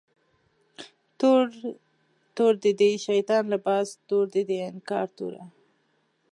[2.35, 5.43] تور دی د شیطان لباس، تور دی د انکار توره